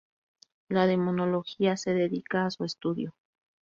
[0.67, 3.13] La demonología se dedica a su estudio.